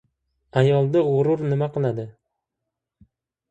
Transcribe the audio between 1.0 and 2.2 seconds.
g‘urur nima qiladi?"